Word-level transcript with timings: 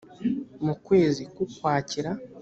mu 0.65 0.73
kwezi 0.85 1.21
k 1.33 1.37
ukwakira 1.45 2.11